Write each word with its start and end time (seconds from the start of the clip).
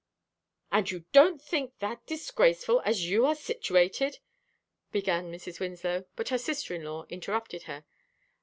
"And 0.71 0.89
you 0.89 1.05
don't 1.11 1.39
think 1.39 1.77
that 1.77 2.07
disgraceful, 2.07 2.81
as 2.83 3.05
you 3.07 3.23
are 3.27 3.35
situated?" 3.35 4.17
began 4.91 5.31
Mrs. 5.31 5.59
Winslow, 5.59 6.05
but 6.15 6.29
her 6.29 6.39
sister 6.39 6.73
in 6.73 6.83
law 6.85 7.05
interrupted 7.11 7.61
her. 7.65 7.85